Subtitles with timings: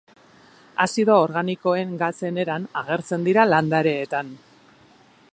[0.85, 4.33] Azido organikoen gatzen eran agertzen dira landareetan.